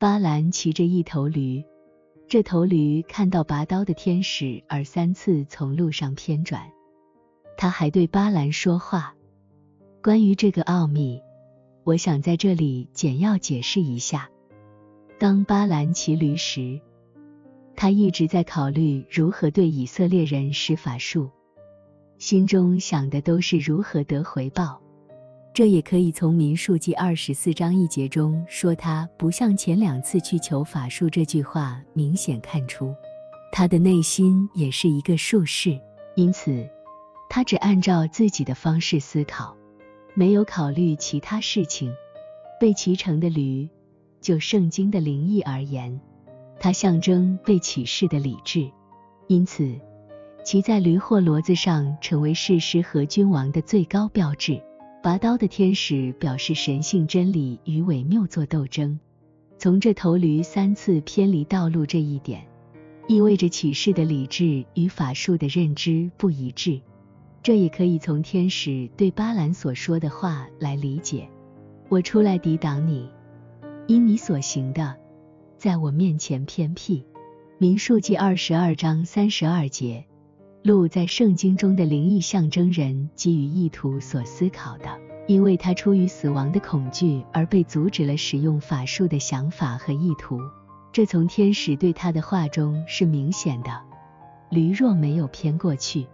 [0.00, 1.64] 巴兰骑着一头驴，
[2.28, 6.70] 这头驴看到拔刀的天使，而三次从路上偏转。
[7.56, 9.16] 他还对巴兰说话。
[10.00, 11.20] 关于这个奥秘，
[11.82, 14.30] 我想在这里简要解释一下。
[15.18, 16.80] 当巴兰骑驴时，
[17.74, 21.28] 他一直在考虑如何对以色列人施法术，
[22.18, 24.80] 心中想的都是如何得回报。
[25.58, 32.94] 这也可以从民数记二十四章一节中说他不像前两次去求法术这句话明显看出，
[33.50, 35.76] 他的内心也是一个术士，
[36.14, 36.64] 因此
[37.28, 39.52] 他只按照自己的方式思考，
[40.14, 41.92] 没有考虑其他事情。
[42.60, 43.68] 被骑乘的驴，
[44.20, 46.00] 就圣经的灵意而言，
[46.60, 48.70] 它象征被启示的理智，
[49.26, 49.74] 因此
[50.44, 54.62] 骑在驴或骡子上成为士师和君王的最高标志。
[55.00, 58.98] 拔刀的天使表示神性真理与伪谬作斗争。
[59.56, 62.46] 从这头驴三次偏离道路这一点，
[63.06, 66.80] 意味着启示的理智与法术的认知不一致。
[67.42, 71.28] 这也可以从天使对巴兰所说的话来理解
[71.88, 73.08] ：“我出来抵挡你，
[73.86, 74.96] 因你所行的，
[75.56, 77.04] 在我面前偏僻。”
[77.58, 80.04] 民数记二十二章三十二节。
[80.62, 84.86] 鹿在圣经中的灵异象征人基于意图所思考的，
[85.26, 90.40] 因为他出于死亡的恐惧而被阻止了使用法术的想法和意图。
[90.92, 93.70] 这从天使对他的话中是明显的。
[94.50, 96.06] 驴若没有偏过去，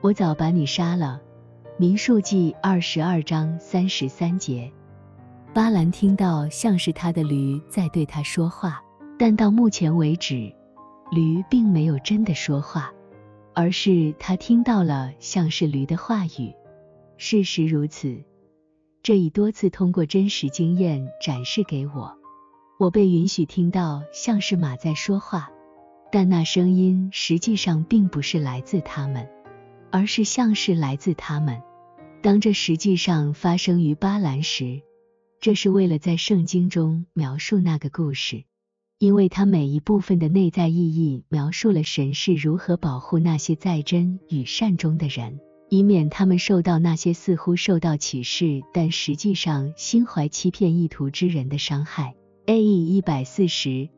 [0.00, 1.20] 我早把你杀了。
[1.76, 4.70] 民数记二十二章三十三节。
[5.52, 8.80] 巴兰听到像是他的驴在对他说话，
[9.18, 10.52] 但到目前为止，
[11.10, 12.92] 驴并没有真的说话。
[13.54, 16.54] 而是他听到了像是驴的话语。
[17.16, 18.22] 事实如此，
[19.02, 22.16] 这已多次通过真实经验展示给我。
[22.78, 25.50] 我被允许听到像是马在说话，
[26.10, 29.28] 但那声音实际上并不是来自他们，
[29.90, 31.60] 而是像是来自他们。
[32.22, 34.80] 当这实际上发生于巴兰时，
[35.40, 38.44] 这是为了在圣经中描述那个故事。
[39.00, 45.40] 因为它每一部分的内在意义描述了神是如何保护那些在真与善中的人，
[45.70, 52.14] 以免他们受到那些似乎受到启示，但实际上心怀欺骗意图之人的伤害。
[52.44, 52.94] A.E.
[52.94, 53.88] 一百四十。